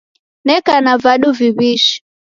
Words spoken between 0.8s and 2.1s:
na vadu viw'ishi